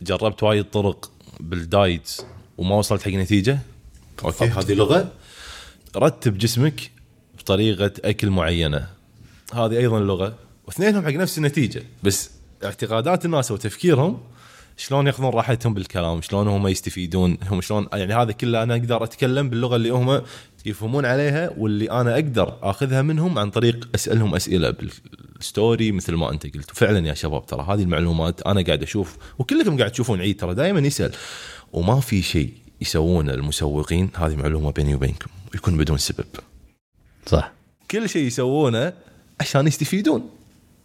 جربت 0.02 0.42
وايد 0.42 0.64
طرق 0.64 1.10
بالدايت 1.40 2.16
وما 2.58 2.74
وصلت 2.74 3.02
حق 3.02 3.10
نتيجة؟ 3.10 3.58
أوكي. 4.24 4.44
هذه 4.44 4.74
لغة؟ 4.74 5.12
رتب 5.96 6.38
جسمك 6.38 6.90
بطريقة 7.38 7.92
أكل 8.04 8.30
معينة. 8.30 8.88
هذه 9.54 9.78
أيضا 9.78 10.00
لغة. 10.00 10.34
واثنينهم 10.66 11.04
حق 11.04 11.12
نفس 11.12 11.38
النتيجة. 11.38 11.82
بس 12.02 12.30
اعتقادات 12.64 13.24
الناس 13.24 13.50
وتفكيرهم 13.50 14.20
شلون 14.76 15.06
ياخذون 15.06 15.30
راحتهم 15.30 15.74
بالكلام 15.74 16.22
شلون 16.22 16.48
هم 16.48 16.68
يستفيدون 16.68 17.38
هم 17.50 17.60
شلون 17.60 17.86
يعني 17.92 18.14
هذا 18.14 18.32
كله 18.32 18.62
أنا 18.62 18.74
أقدر 18.74 19.04
أتكلم 19.04 19.50
باللغة 19.50 19.76
اللي 19.76 19.90
هم 19.90 20.22
يفهمون 20.68 21.04
عليها 21.04 21.50
واللي 21.56 21.90
أنا 21.90 22.14
أقدر 22.14 22.58
أخذها 22.62 23.02
منهم 23.02 23.38
عن 23.38 23.50
طريق 23.50 23.88
أسألهم 23.94 24.34
أسئلة 24.34 24.74
بالستوري 25.36 25.92
مثل 25.92 26.14
ما 26.14 26.32
أنت 26.32 26.56
قلت. 26.56 26.70
وفعلا 26.70 27.08
يا 27.08 27.14
شباب 27.14 27.46
ترى 27.46 27.66
هذه 27.68 27.82
المعلومات 27.82 28.42
أنا 28.42 28.62
قاعد 28.62 28.82
أشوف 28.82 29.16
وكلكم 29.38 29.78
قاعد 29.78 29.90
تشوفون 29.90 30.20
عيد 30.20 30.40
ترى 30.40 30.54
دائما 30.54 30.80
يسأل. 30.80 31.12
وما 31.72 32.00
في 32.00 32.22
شيء 32.22 32.52
يسوونه 32.80 33.34
المسوقين 33.34 34.10
هذه 34.16 34.36
معلومة 34.36 34.70
بيني 34.70 34.94
وبينكم 34.94 35.30
يكون 35.54 35.76
بدون 35.76 35.98
سبب. 35.98 36.26
صح. 37.26 37.52
كل 37.90 38.08
شيء 38.08 38.26
يسوونه 38.26 38.92
عشان 39.40 39.66
يستفيدون. 39.66 40.30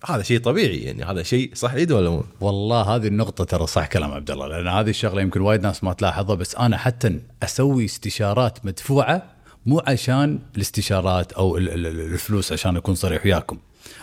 هذا 0.06 0.24
شيء 0.24 0.40
طبيعي 0.40 0.78
يعني 0.78 1.04
هذا 1.04 1.24
شيء 1.24 1.52
صح 1.56 1.74
عيد 1.74 1.92
ولا 1.92 2.10
مو؟ 2.10 2.24
والله 2.42 2.82
هذه 2.82 3.08
النقطة 3.08 3.44
ترى 3.44 3.68
صح 3.68 3.88
كلام 3.88 4.12
عبد 4.12 4.32
الله 4.32 4.48
لأن 4.48 4.68
هذه 4.68 4.90
الشغلة 4.90 5.22
يمكن 5.22 5.42
وايد 5.42 5.62
ناس 5.62 5.84
ما 5.84 5.94
تلاحظها 5.94 6.36
بس 6.36 6.56
أنا 6.56 6.78
حتى 6.78 7.20
أسوي 7.44 7.86
استشارات 7.86 8.66
مدفوعة 8.66 9.33
مو 9.66 9.82
عشان 9.88 10.40
الاستشارات 10.56 11.34
ال- 11.58 11.88
الفلوس 12.14 12.52
عشان 12.52 12.76
أكون 12.78 12.96
صريح 12.96 13.26
وياكم. 13.26 13.58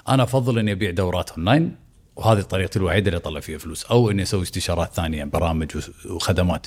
أنا 0.08 0.22
أفضل 0.22 0.58
إني 0.58 0.72
أبيع 0.72 0.90
دورات 0.90 1.30
أونلاين 1.30 1.76
وهذه 2.16 2.40
طريقتي 2.40 2.78
الوحيدة 2.78 3.08
اللي 3.08 3.16
أطلع 3.16 3.40
فيها 3.40 3.58
فلوس 3.58 3.84
أو 3.84 4.10
إني 4.10 4.22
أسوي 4.22 4.42
استشارات 4.42 4.92
ثانية 4.94 5.24
برامج 5.24 5.68
وخدمات. 6.10 6.66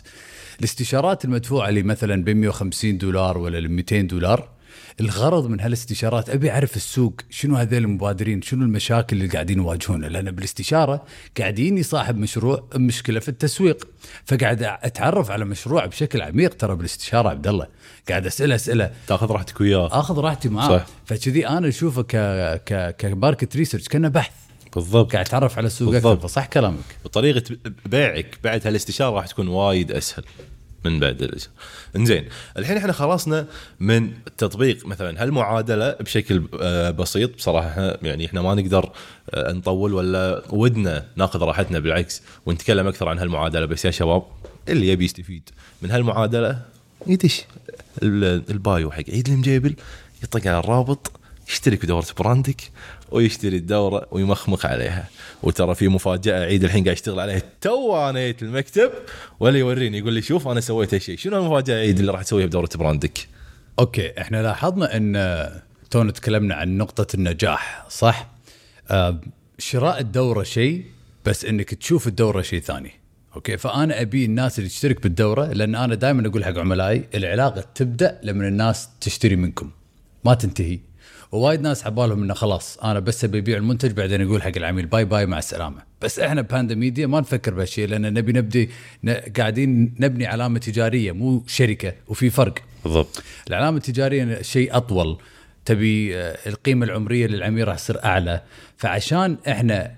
الاستشارات 0.60 1.26
المدفوعة 1.26 1.70
اللي 1.70 1.84
مثلا 1.84 2.24
ب 2.24 2.30
150 2.30 2.98
دولار 2.98 3.38
ولا 3.38 3.58
ل 3.60 3.70
200 3.70 4.02
دولار 4.02 4.50
الغرض 5.01 5.48
من 5.48 5.60
هالاستشارات 5.60 6.30
أبي 6.30 6.51
أعرف 6.51 6.75
السوق 6.75 7.13
شنو 7.30 7.56
هذول 7.56 7.84
المبادرين 7.84 8.42
شنو 8.42 8.65
المشاكل 8.65 9.18
اللي 9.18 9.27
قاعدين 9.27 9.58
يواجهونها؟ 9.58 10.10
لأن 10.10 10.32
بالاستشارة 10.32 11.06
قاعدين 11.39 11.84
صاحب 11.84 12.18
مشروع 12.18 12.68
مشكلة 12.75 13.20
في 13.20 13.30
التسويق. 13.30 13.88
فقاعد 14.25 14.63
أتعرف 14.63 15.32
على 15.32 15.46
مشروع 15.46 15.86
بشكل 15.86 16.22
عميق 16.22 16.53
ترى 16.53 16.75
بالاستشارة 16.75 17.30
عبد 17.30 17.48
الله. 17.48 17.68
قاعد 18.10 18.25
أسأله 18.25 18.56
اسئله 18.56 18.92
تأخذ 19.08 19.32
راحتك 19.32 19.62
وياه. 19.62 20.00
آخذ 20.00 20.20
راحتي 20.20 20.50
معاه. 20.50 20.77
صح. 20.77 20.86
فكذي 21.06 21.48
أنا 21.48 21.68
أشوفه 21.68 22.01
ك 22.01 22.15
ك 22.65 22.96
كماركت 22.98 23.56
ريسيرش 23.56 23.88
كأنه 23.88 24.08
بحث. 24.08 24.34
بالضبط. 24.75 25.13
قاعد 25.13 25.25
أتعرف 25.25 25.58
على 25.58 25.68
السوق 25.68 25.96
أكثر 25.96 26.10
بالضبط. 26.10 26.32
فصح 26.32 26.46
كلامك. 26.46 26.86
وطريقة 27.06 27.58
بيعك 27.86 28.39
بعد 28.44 28.68
هالاستشارة 28.68 29.15
راح 29.15 29.27
تكون 29.27 29.48
وايد 29.48 29.92
أسهل. 29.92 30.24
من 30.86 31.00
بعد 31.00 31.22
الإجازة. 31.22 31.50
إنزين 31.96 32.25
الحين 32.58 32.78
إحنا 32.78 32.94
خلصنا 32.94 33.46
من 33.80 34.12
تطبيق 34.38 34.86
مثلا 34.86 35.24
هالمعادله 35.24 35.92
بشكل 36.00 36.44
آه، 36.62 36.92
بسيط؟ 36.92 37.36
بصراحة 37.36 37.98
يعني 38.02 38.25
إحنا 38.25 38.42
ما 38.42 38.56
نقدر 38.56 38.92
آه، 39.34 39.52
نطول 39.52 39.94
ولا 39.94 40.44
ودنا 40.50 41.06
ناخذ 41.16 41.44
راحتنا 41.44 41.80
بالعكس 41.80 42.22
ونتكلم 42.46 42.88
أكثر 42.88 43.10
عن 43.10 43.20
هالمعادلة. 43.20 43.66
بس 43.66 43.86
يا 43.86 43.92
شباب 43.92 44.24
اللي 44.70 44.88
يبي 44.88 45.06
يستفيد 45.06 45.50
من 45.82 45.92
هالمعادلة 45.92 46.62
يدش 47.08 47.42
ال- 48.04 48.44
bio 48.51 48.92
حق 48.92 49.04
عيد 49.10 49.30
المجيبل 49.30 49.75
يطق 50.24 50.48
على 50.48 50.60
الرابط 50.60 51.12
يشترك 51.50 51.86
بدورة 51.86 52.06
براندك 52.20 52.62
ويشتري 53.12 53.58
الدورة 53.58 54.08
ويمخمخ 54.12 54.66
عليها. 54.66 55.10
وترى 55.44 55.76
في 55.76 55.88
مفاجأة 55.88 56.46
عيد 56.46 56.64
الحين 56.64 56.84
قاعد 56.84 56.96
يشتغل 56.98 57.20
عليها 57.20 57.42
تو 57.62 58.10
أنا 58.10 58.20
جيت 58.20 58.44
المكتب 58.44 58.92
ولا 59.40 59.58
يوريني 59.58 59.98
يقول 59.98 60.14
لي 60.14 60.22
شوف 60.22 60.48
أنا 60.48 60.62
سويت 60.62 60.94
هالشيء 60.94 61.18
شنو 61.18 61.38
المفاجأة 61.38 61.76
عيد 61.76 62.00
اللي 62.00 62.12
راح 62.12 62.24
تسويها 62.24 62.46
بدورة 62.46 62.70
براندك؟ 62.76 63.28
أوكي 63.80 64.22
إحنا 64.22 64.44
لاحظنا 64.44 64.98
إن 64.98 65.50
تونا 65.92 66.12
تكلمنا 66.12 66.56
عن 66.56 66.78
نقطة 66.78 67.16
النجاح 67.16 67.86
صح؟ 67.90 68.30
آه 68.92 69.22
شراء 69.60 70.00
الدورة 70.00 70.44
شيء 70.44 70.86
بس 71.26 71.46
إنك 71.46 71.74
تشوف 71.74 72.08
الدورة 72.08 72.42
شيء 72.42 72.62
ثاني. 72.62 72.92
أوكي 73.36 73.58
فأنا 73.58 74.02
أبي 74.02 74.26
الناس 74.26 74.60
اللي 74.60 74.70
تشترك 74.70 75.04
بالدورة 75.04 75.46
لأن 75.46 75.76
أنا 75.76 75.96
دائما 75.96 76.28
أقول 76.28 76.46
حق 76.46 76.58
عملائي 76.58 77.04
العلاقة 77.16 77.66
تبدأ 77.76 78.20
لما 78.24 78.48
الناس 78.48 78.90
تشتري 79.02 79.36
منكم. 79.36 79.72
ما 80.26 80.34
تنتهي. 80.34 80.80
ووايد 81.31 81.62
ناس 81.62 81.86
عبالهم 81.86 82.24
إنه 82.24 82.33
خلاص 82.33 82.77
أنا 82.77 83.00
بس 83.00 83.24
أبي 83.24 83.39
أبيع 83.39 83.57
المنتج 83.57 83.91
بعدين 83.91 84.22
أقول 84.22 84.41
حق 84.43 84.51
العميل 84.57 84.86
bye 84.86 85.06
bye 85.06 85.25
مع 85.25 85.38
السلامة. 85.38 85.81
بس 86.01 86.19
إحنا 86.19 86.41
باندا 86.41 86.75
ميديا 86.75 87.07
ما 87.07 87.19
نفكر 87.19 87.53
بهالشيء 87.53 87.88
لأن 87.88 88.13
نبي 88.13 88.31
نبدي 88.31 88.69
ن- 89.03 89.12
قاعدين 89.12 89.95
نبني 90.00 90.25
علامة 90.25 90.60
تجارية 90.60 91.12
مو 91.12 91.43
شركة 91.48 91.93
وفي 92.07 92.29
فرق. 92.29 92.53
بالضبط. 92.83 93.24
العلامة 93.48 93.77
التجارية 93.77 94.41
شيء 94.41 94.77
أطول 94.77 95.17
تبي 95.65 96.17
آه، 96.17 96.38
القيمة 96.48 96.86
العمرية 96.86 97.27
للعميل 97.27 97.67
راح 97.67 97.75
تصير 97.75 98.03
أعلى. 98.05 98.41
فعشان 98.77 99.38
إحنا 99.48 99.91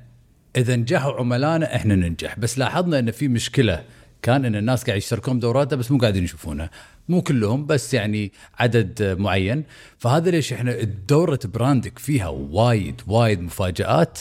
إذا 0.58 0.76
نجحوا 0.76 1.14
عملائنا 1.14 1.76
إحنا 1.76 1.96
ننجح. 1.96 2.40
بس 2.40 2.60
لاحظنا 2.60 3.00
إن 3.00 3.12
في 3.12 3.28
مشكلة 3.28 3.84
كان 4.22 4.46
إن 4.46 4.56
الناس 4.56 4.84
قاعد 4.84 4.98
يشتركون 4.98 5.38
بدوراتها 5.38 5.76
بس 5.76 5.92
مو 5.92 5.98
قاعدين 5.98 6.24
يشوفونها 6.24 6.70
مو 7.10 7.22
كلهم 7.22 7.66
بس 7.66 7.94
يعني 7.94 8.32
عدد 8.60 9.16
معين. 9.20 9.64
فهذا 9.98 10.30
ليش 10.32 10.54
إحنا 10.54 10.84
دورة 10.84 11.40
براندك 11.46 12.00
فيها 12.00 12.28
وايد 12.28 13.02
وايد 13.08 13.42
مفاجآت 13.42 14.20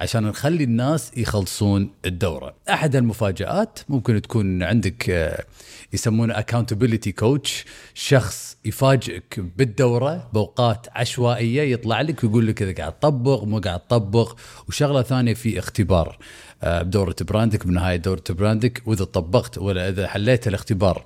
عشان 0.00 0.22
نخلي 0.22 0.64
الناس 0.64 1.12
يخلصون 1.16 1.90
الدورة. 2.06 2.54
أحد 2.68 2.96
المفاجات 2.96 3.78
ممكن 3.88 4.22
تكون 4.22 4.62
عندك 4.62 5.10
آه، 5.10 5.44
يسمونه 5.92 6.38
accountability 6.38 7.12
coach 7.12 7.64
شخص 7.94 8.56
يفاجئك 8.64 9.40
بالدورة 9.56 10.30
بأوقات 10.32 10.86
عشوائية 10.92 11.62
يطلع 11.72 12.00
لك 12.00 12.24
ويقول 12.24 12.46
لك 12.46 12.62
إذا 12.62 12.72
قاعد 12.72 12.92
تطبق 12.92 13.44
مو 13.44 13.58
قاعد 13.58 13.80
تطبق. 13.80 14.36
وشغلة 14.68 15.02
ثانية 15.02 15.34
في 15.34 15.58
اختبار 15.58 16.18
آه، 16.62 16.82
بدورة 16.82 17.16
براندك 17.20 17.66
بنهاية 17.66 17.96
دورة 17.96 18.24
براندك 18.30 18.82
وإذا 18.86 19.04
طبقت 19.04 19.58
ولا 19.58 19.88
إذا 19.88 20.06
حليت 20.08 20.48
الاختبار. 20.48 21.04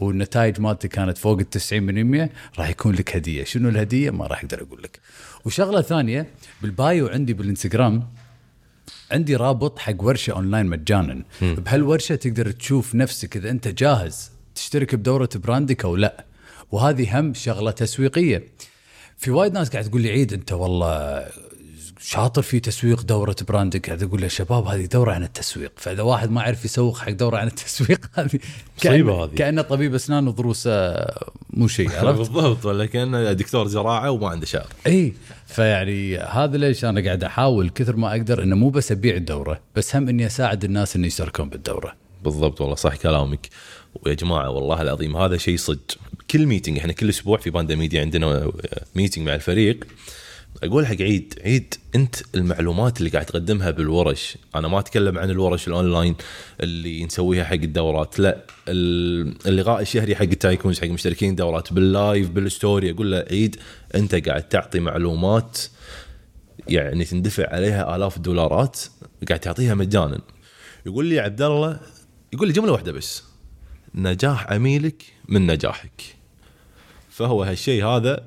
والنتائج 0.00 0.60
مالتي 0.60 0.88
كانت 0.88 1.18
فوق 1.18 1.38
ال 1.38 1.50
90% 2.30 2.58
راح 2.58 2.68
يكون 2.68 2.94
لك 2.94 3.16
هدية، 3.16 3.44
شنو 3.44 3.68
الهدية؟ 3.68 4.10
ما 4.10 4.26
راح 4.26 4.44
أقدر 4.44 4.62
أقول 4.62 4.82
لك. 4.82 5.00
وشغلة 5.44 5.82
ثانية 5.82 6.26
بال 6.62 6.80
bio 6.80 7.08
عندي 7.08 7.32
بالإنستغرام 7.32 8.08
عندي 9.10 9.36
رابط 9.36 9.78
حق 9.78 10.02
ورشة 10.02 10.32
أونلاين 10.32 10.66
مجانا. 10.66 11.22
بهالورشة 11.42 12.14
تقدر 12.14 12.50
تشوف 12.50 12.94
نفسك 12.94 13.36
إذا 13.36 13.50
أنت 13.50 13.68
جاهز 13.68 14.30
تشترك 14.54 14.94
بدورة 14.94 15.28
براندك 15.34 15.84
أو 15.84 15.96
لا. 15.96 16.24
وهذه 16.72 17.20
هم 17.20 17.34
شغلة 17.34 17.70
تسويقية. 17.70 18.44
في 19.18 19.30
وايد 19.30 19.52
ناس 19.52 19.70
قاعد 19.70 19.84
تقول 19.84 20.02
لي 20.02 20.10
عيد 20.10 20.32
أنت 20.32 20.52
والله 20.52 21.26
شاطر 22.08 22.42
في 22.42 22.60
تسويق 22.60 23.02
دورة 23.02 23.36
براندك. 23.48 23.86
قاعد 23.86 24.02
أقول 24.02 24.20
له 24.22 24.28
شباب 24.28 24.66
هذه 24.66 24.84
دورة 24.86 25.12
عن 25.12 25.22
التسويق. 25.22 25.72
فإذا 25.76 26.02
واحد 26.02 26.30
ما 26.30 26.42
يعرف 26.42 26.64
يسوق 26.64 26.98
حق 26.98 27.10
دورة 27.10 27.36
عن 27.36 27.46
التسويق 27.46 28.06
هذه 28.14 28.38
مصيبة 28.78 29.12
كأنه- 29.16 29.20
هذه. 29.22 29.34
كأنه 29.34 29.62
طبيب 29.62 29.94
أسنان 29.94 30.28
وضروسه 30.28 30.96
مو 31.50 31.68
شيء 31.68 31.90
عرفت؟ 31.98 32.18
بالضبط 32.18 32.64
ولا 32.66 32.86
كان 32.86 33.36
دكتور 33.36 33.66
زراعة 33.66 34.10
وما 34.10 34.28
عنده 34.28 34.46
شعر 34.46 34.66
إي 34.86 35.12
فيعني 35.46 36.18
هذا 36.18 36.56
ليش 36.56 36.84
أنا 36.84 37.04
قاعد 37.04 37.24
أحاول 37.24 37.70
كثر 37.70 37.96
ما 37.96 38.10
أقدر 38.10 38.42
إنه 38.42 38.56
مو 38.56 38.70
بس 38.70 38.92
أبيع 38.92 39.16
الدورة 39.16 39.60
بس 39.76 39.96
هم 39.96 40.08
إني 40.08 40.26
أساعد 40.26 40.64
الناس 40.64 40.96
إنه 40.96 41.06
يشتركون 41.06 41.48
بالدورة. 41.48 41.94
بالضبط 42.24 42.60
والله 42.60 42.74
صح 42.76 42.96
كلامك. 42.96 43.48
ويا 44.02 44.14
جماعة 44.14 44.50
والله 44.50 44.82
العظيم 44.82 45.16
هذا 45.16 45.36
شيء 45.36 45.56
صدق. 45.56 45.96
كل 46.30 46.46
meeting 46.46 46.78
إحنا 46.78 46.92
كل 46.92 47.08
أسبوع 47.08 47.38
في 47.38 47.50
باندا 47.50 47.76
ميديا 47.76 48.00
عندنا 48.00 48.52
meeting 48.94 49.26
مع 49.26 49.34
الفريق. 49.34 49.84
أقول 50.62 50.86
حق 50.86 51.02
عيد 51.02 51.34
عيد 51.44 51.74
أنت 51.94 52.16
المعلومات 52.34 52.98
اللي 52.98 53.10
قاعد 53.10 53.26
تقدمها 53.26 53.70
بالورش. 53.70 54.38
أنا 54.54 54.68
ما 54.68 54.78
أتكلم 54.78 55.18
عن 55.18 55.30
الورش 55.30 55.68
الأونلاين 55.68 56.16
اللي 56.60 57.04
نسويها 57.04 57.44
حق 57.44 57.52
الدورات 57.52 58.18
لا 58.18 58.44
ال- 58.68 59.48
اللقاء 59.48 59.80
الشهري 59.82 60.16
حق 60.16 60.22
ال 60.22 60.29
tycoons 60.29 60.80
حق 60.80 60.86
مشتركين 60.86 61.34
دورات 61.34 61.72
بال 61.72 61.91
live 61.91 62.30
بال 62.30 62.45
story. 62.45 62.90
أقول 62.90 63.12
له 63.12 63.24
عيد 63.30 63.56
أنت 63.94 64.14
قاعد 64.28 64.48
تعطي 64.48 64.80
معلومات 64.80 65.58
يعني 66.68 67.04
تندفع 67.04 67.54
عليها 67.54 67.96
آلاف 67.96 68.16
الدولارات 68.16 68.80
قاعد 69.28 69.40
تعطيها 69.40 69.74
مجانا. 69.74 70.20
يقول 70.86 71.06
لي 71.06 71.20
عبد 71.20 71.42
الله 71.42 71.80
يقول 72.32 72.48
لي 72.48 72.54
جملة 72.54 72.72
واحدة 72.72 72.92
بس. 72.92 73.22
نجاح 73.94 74.52
عميلك 74.52 75.02
من 75.28 75.46
نجاحك. 75.46 76.02
فهو 77.10 77.42
هالشيء 77.42 77.84
هذا 77.86 78.24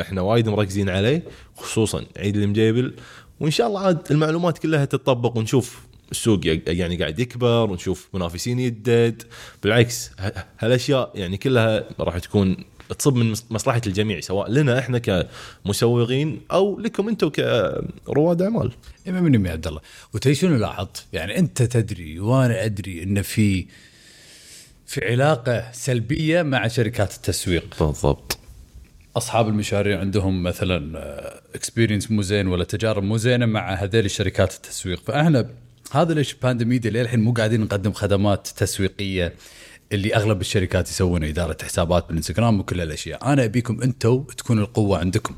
إحنا 0.00 0.20
وايد 0.20 0.48
مركزين 0.48 0.88
عليه 0.88 1.22
خصوصا 1.56 2.04
عيد 2.16 2.36
المجيبل. 2.36 2.94
وإن 3.40 3.50
شاء 3.50 3.66
الله 3.66 3.80
عاد 3.80 3.98
المعلومات 4.10 4.58
كلها 4.58 4.84
تطبق 4.84 5.36
ونشوف 5.36 5.80
السوق 6.10 6.40
يعني 6.66 6.96
قاعد 6.96 7.18
يكبر 7.18 7.70
ونشوف 7.70 8.08
منافسين 8.14 8.58
يدد. 8.58 9.22
بالعكس 9.62 10.10
هالأشياء 10.58 11.12
يعني 11.14 11.36
كلها 11.36 11.84
راح 12.00 12.18
تكون 12.18 12.56
تصب 12.98 13.14
من 13.16 13.30
مص- 13.30 13.44
مصلحة 13.50 13.80
الجميع 13.86 14.20
سواء 14.20 14.50
لنا 14.50 14.78
إحنا 14.78 15.26
كمسوقين 15.64 16.40
أو 16.52 16.80
لكم 16.80 17.08
أنتم 17.08 17.28
كرواد 18.06 18.42
أعمال. 18.42 18.72
إما 19.08 19.20
مني 19.20 19.48
يا 19.48 19.52
عبد 19.52 19.66
الله. 19.66 19.80
وتدري 20.14 20.34
شنو 20.34 20.56
لاحظت؟ 20.56 21.04
يعني 21.12 21.38
أنت 21.38 21.62
تدري 21.62 22.20
وأنا 22.20 22.64
أدري 22.64 23.02
إن 23.02 23.22
في 23.22 23.66
في 24.86 25.04
علاقة 25.10 25.72
سلبية 25.72 26.42
مع 26.42 26.68
شركات 26.68 27.14
التسويق. 27.14 27.84
بالضبط. 27.84 28.38
أصحاب 29.16 29.48
المشاريع 29.48 30.00
عندهم 30.00 30.42
مثلا 30.42 31.00
experience 31.54 32.10
مو 32.10 32.22
زين 32.22 32.46
ولا 32.46 32.64
تجارب 32.64 33.02
مو 33.02 33.16
زينة 33.16 33.46
مع 33.46 33.74
هذيل 33.74 34.04
الشركات 34.04 34.54
التسويق. 34.54 35.02
فاحنا 35.06 35.50
هذا 35.92 36.14
ليش 36.14 36.34
باندا 36.34 36.64
ميديا 36.64 36.90
للحين 36.90 37.20
مو 37.20 37.32
قاعدين 37.32 37.60
نقدم 37.60 37.92
خدمات 37.92 38.48
تسويقية 38.48 39.34
اللي 39.92 40.14
أغلب 40.14 40.40
الشركات 40.40 40.88
يسوونها 40.88 41.28
إدارة 41.28 41.56
حسابات 41.62 42.08
بالإنستغرام 42.08 42.60
وكل 42.60 42.80
الأشياء. 42.80 43.32
أنا 43.32 43.44
أبيكم 43.44 43.82
أنتم 43.82 44.22
تكون 44.22 44.58
القوة 44.58 44.98
عندكم. 44.98 45.36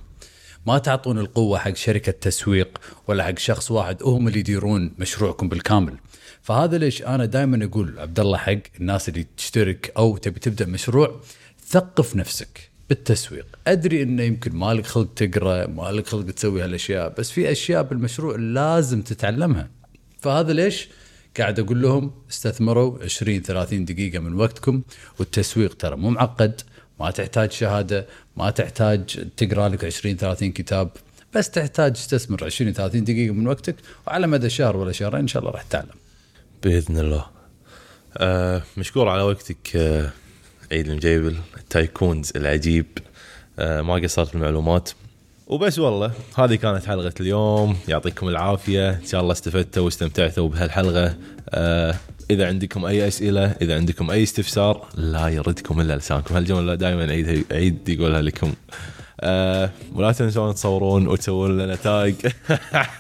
ما 0.67 0.79
تعطون 0.79 1.19
القوة 1.19 1.59
حق 1.59 1.77
شركة 1.77 2.13
تسويق 2.13 2.79
ولا 3.09 3.25
حق 3.25 3.39
شخص 3.39 3.71
واحد 3.71 4.03
هم 4.03 4.29
اللي 4.29 4.39
يديرون 4.39 4.95
مشروعكم 4.99 5.49
بالكامل. 5.49 5.95
فهذا 6.43 6.79
ليش 6.79 7.03
أنا 7.03 7.25
دائما 7.25 7.65
أقول 7.65 7.99
عبد 7.99 8.21
الله 8.21 8.39
حق 8.39 8.59
الناس 8.81 9.09
اللي 9.09 9.27
تشترك 9.37 9.93
أو 9.97 10.17
تبي 10.17 10.41
تبدأ 10.41 10.67
مشروع 10.67 11.21
ثقف 11.67 12.17
نفسك. 12.17 12.72
بالتسويق. 12.89 13.47
أدري 13.67 14.03
انه 14.03 14.23
يمكن 14.23 14.53
مالك 14.57 14.87
خلق 14.87 15.15
تقرأ 15.17 15.67
مالك 15.67 16.07
خلق 16.07 16.31
تسوي 16.31 16.63
هالأشياء 16.63 17.15
بس 17.19 17.31
في 17.31 17.53
أشياء 17.53 17.83
بالمشروع 17.83 18.37
لازم 18.37 19.03
تتعلمها. 19.03 19.69
فهذا 20.21 20.53
ليش؟ 20.53 20.89
قاعد 21.39 21.61
أقول 21.61 21.83
لهم 21.83 22.11
استثمروا 22.31 22.99
20 23.05 23.43
30 23.43 23.85
دقيقة 23.85 24.19
من 24.19 24.35
وقتكم 24.35 24.83
والتسويق 25.19 25.75
ترى 25.75 25.97
مو 25.97 26.11
معقد. 26.11 26.61
ما 27.01 27.11
تحتاج 27.11 27.53
شهادة 27.53 28.07
ما 28.37 28.51
تحتاج 28.51 29.29
تقرأ 29.37 29.69
لك 29.69 29.85
20 29.85 30.17
30 30.17 30.53
كتاب 30.53 30.91
بس 31.35 31.51
تحتاج 31.51 31.93
تستثمر 31.93 32.45
20 32.45 32.73
30 32.73 33.05
دقيقة 33.05 33.35
من 33.35 33.47
وقتك 33.47 33.77
وعلى 34.07 34.27
مدى 34.27 34.51
شهر 34.51 34.77
ولا 34.77 34.93
شهرين 34.93 35.21
إن 35.21 35.29
شاء 35.29 35.43
الله 35.43 35.53
راح 35.53 35.63
تتعلم. 35.63 35.89
بإذن 36.63 36.99
الله. 36.99 37.27
آه 38.17 38.63
مشكور 38.77 39.09
على 39.09 39.23
وقتك 39.23 39.77
آه 39.77 40.13
عيد 40.73 40.89
المجيبل 40.89 41.37
التايكونز 41.57 42.33
العجيب. 42.37 42.87
آه 43.59 43.83
ما 43.83 43.95
قصرت 43.95 44.35
المعلومات. 44.35 44.91
وبس 45.47 45.79
والله 45.79 46.13
هذه 46.39 46.55
كانت 46.55 46.85
حلقة 46.85 47.13
اليوم. 47.21 47.77
يعطيكم 47.89 48.29
العافية. 48.29 48.91
إن 48.91 49.07
شاء 49.07 49.21
الله 49.21 49.33
استفدتوا 49.33 49.85
واستمتعتوا 49.85 50.49
بهالحلقة. 50.49 51.17
آه 51.51 51.95
إذا 52.31 52.47
عندكم 52.47 52.85
أي 52.85 53.09
أسئلة 53.09 53.57
إذا 53.63 53.75
عندكم 53.75 54.11
أي 54.11 54.23
استفسار 54.23 54.87
لا 54.95 55.29
يردكم 55.29 55.81
إلا 55.81 55.97
لسانكم. 55.97 56.35
هالجملة 56.35 56.75
دائما 56.75 57.13
عيد 57.13 57.45
عيد 57.53 57.89
يقولها 57.89 58.23
لكم. 58.23 58.53
آه 59.21 59.71
ولا 59.95 60.13
تنسون 60.13 60.55
تصورون 60.55 61.07
وتسوون 61.07 61.59
لنا 61.59 61.77
تاج 61.77 62.15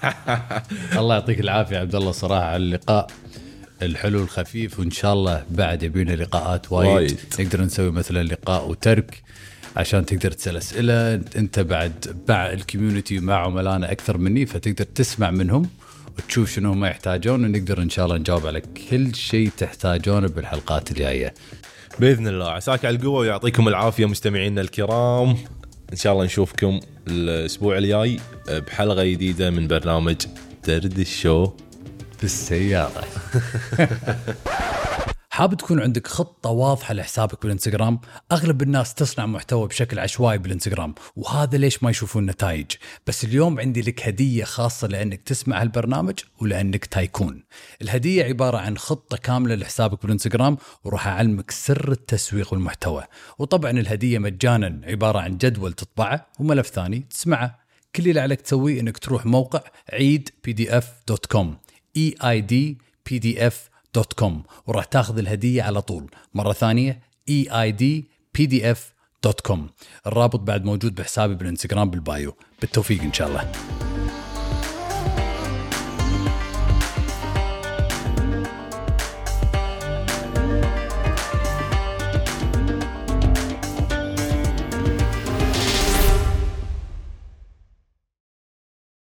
الله 0.99 1.14
يعطيك 1.14 1.41
العافية 1.41 1.79
عبد 1.79 1.95
الله 1.95 2.12
صراحة 2.12 2.45
على 2.45 2.57
اللقاء. 2.57 3.07
الحلو 3.82 4.22
الخفيف 4.22 4.78
وإن 4.78 4.90
شاء 4.90 5.12
الله 5.12 5.44
بعد 5.50 5.82
يبينا 5.82 6.12
لقاءات 6.12 6.72
وايد, 6.72 6.90
وايد. 6.90 7.18
نقدر 7.40 7.60
نسوي 7.60 7.90
مثلا 7.90 8.22
لقاء 8.22 8.68
وترك 8.68 9.22
عشان 9.76 10.06
تقدر 10.06 10.30
تسأل 10.30 10.56
أسئلة. 10.56 11.14
انت 11.14 11.60
بعد 11.60 12.16
مع 12.28 12.52
الكوميونتي 12.52 13.18
مع 13.18 13.34
عملائنا 13.34 13.92
أكثر 13.92 14.18
مني 14.18 14.46
فتقدر 14.46 14.84
تسمع 14.84 15.30
منهم 15.30 15.68
وتشوف 16.18 16.52
شنو 16.52 16.72
هم 16.72 16.84
يحتاجون 16.84 17.44
ونقدر 17.44 17.82
إن 17.82 17.90
شاء 17.90 18.04
الله 18.04 18.16
نجاوب 18.16 18.46
على 18.46 18.60
كل 18.60 19.14
شيء 19.14 19.50
تحتاجونه 19.58 20.28
بالحلقات 20.28 20.90
الجاية. 20.90 21.34
بإذن 22.00 22.28
الله. 22.28 22.50
عساك 22.50 22.84
على 22.84 22.96
القوة 22.96 23.18
ويعطيكم 23.18 23.68
العافية 23.68 24.06
مستمعينا 24.06 24.60
الكرام. 24.60 25.36
إن 25.92 25.96
شاء 25.96 26.12
الله 26.12 26.24
نشوفكم 26.24 26.80
الأسبوع 27.08 27.78
الجاي 27.78 28.20
بحلقة 28.48 29.04
جديدة 29.04 29.50
من 29.50 29.68
برنامج 29.68 30.16
درد 30.66 30.98
الشو. 30.98 31.50
بالسيارة. 32.23 33.05
حاب 35.31 35.55
تكون 35.55 35.81
عندك 35.81 36.07
خطة 36.07 36.50
واضحة 36.50 36.95
لحسابك 36.95 37.43
بالإنستغرام؟ 37.43 38.00
أغلب 38.33 38.62
الناس 38.62 38.95
تصنع 38.95 39.26
محتوى 39.26 39.69
بشكل 39.69 39.99
عشوائي 39.99 40.38
بالإنستغرام 40.38 40.95
وهذا 41.17 41.59
ليش 41.59 41.83
ما 41.83 41.91
يشوفون 41.91 42.26
نتائج. 42.26 42.67
بس 43.07 43.25
اليوم 43.25 43.61
عندي 43.61 43.83
لك 43.83 44.09
هدية 44.09 44.45
خاصة 44.45 44.88
لأنك 44.88 45.23
تسمع 45.23 45.62
هالبرنامج 45.62 46.19
ولأنك 46.41 46.85
تايكون. 46.85 47.45
الهدية 47.83 48.25
عبارة 48.25 48.59
عن 48.59 48.79
خطة 48.79 49.17
كاملة 49.17 49.55
لحسابك 49.55 50.02
بالإنستغرام 50.02 50.57
وراح 50.85 51.07
أعلمك 51.09 51.50
سر 51.50 51.93
التسويق 51.93 52.52
والمحتوى. 52.52 53.05
وطبعا 53.38 53.71
الهدية 53.71 54.19
مجانا 54.19 54.81
عبارة 54.85 55.19
عن 55.19 55.37
جدول 55.37 55.73
تطبعه 55.73 56.26
وملف 56.38 56.67
ثاني 56.67 57.07
تسمعه. 57.11 57.62
كل 57.97 58.09
اللي 58.09 58.21
عليك 58.21 58.41
تسويه 58.41 58.81
إنك 58.81 58.99
تروح 58.99 59.26
موقع 59.26 59.61
عيد 59.93 60.29
PDF 60.44 60.92
dot 61.09 61.26
com 61.26 61.56
com 64.12 64.42
وراح 64.66 64.84
تاخذ 64.84 65.18
الهدية 65.18 65.62
على 65.62 65.82
طول. 65.82 66.11
F 68.71 68.92
dot 69.25 69.40
com 69.40 69.71
الرابط 70.06 70.40
بعد 70.40 70.64
موجود 70.64 70.94
بحسابي 70.94 71.34
بالانستغرام 71.34 71.90
بال 71.90 72.06
bio. 72.06 72.37
بالتوفيق 72.61 73.02
إن 73.02 73.12
شاء 73.12 73.28
الله. 73.28 73.52